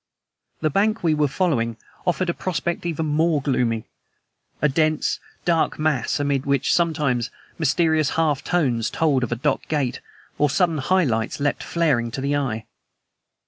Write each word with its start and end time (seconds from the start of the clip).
The 0.61 0.71
bank 0.71 1.03
we 1.03 1.13
were 1.13 1.27
following 1.27 1.77
offered 2.07 2.31
a 2.31 2.33
prospect 2.33 2.87
even 2.87 3.05
more 3.05 3.39
gloomy 3.39 3.85
a 4.59 4.67
dense, 4.67 5.19
dark 5.45 5.77
mass, 5.77 6.19
amid 6.19 6.43
which, 6.43 6.73
sometimes, 6.73 7.29
mysterious 7.59 8.09
half 8.15 8.43
tones 8.43 8.89
told 8.89 9.23
of 9.23 9.31
a 9.31 9.35
dock 9.35 9.67
gate, 9.67 9.99
or 10.39 10.49
sudden 10.49 10.79
high 10.79 11.03
lights 11.03 11.39
leapt 11.39 11.61
flaring 11.61 12.09
to 12.09 12.19
the 12.21 12.35
eye. 12.35 12.65